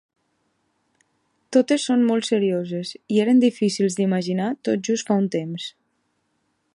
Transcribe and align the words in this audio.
Totes 1.57 1.85
són 1.89 2.05
molt 2.07 2.27
serioses, 2.29 2.95
i 3.17 3.21
eren 3.27 3.43
difícils 3.45 3.99
d’imaginar 3.99 4.51
tot 4.71 4.89
just 4.91 5.13
fa 5.13 5.23
un 5.25 5.29
temps. 5.37 5.69